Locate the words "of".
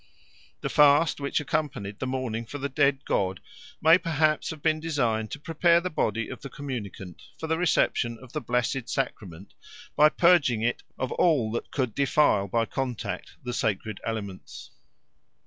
6.27-6.41, 8.19-8.33, 10.97-11.11